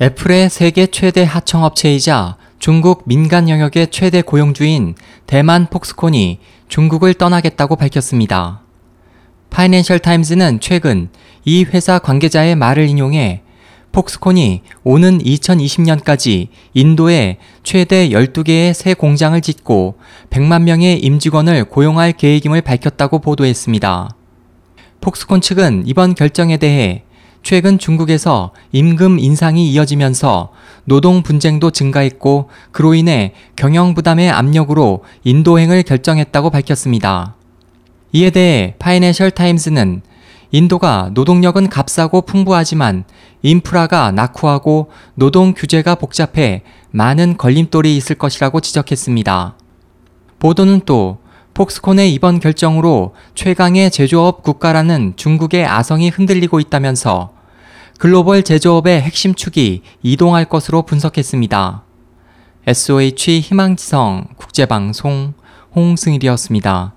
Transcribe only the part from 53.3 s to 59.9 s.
최강의 제조업 국가라는 중국의 아성이 흔들리고 있다면서 글로벌 제조업의 핵심 축이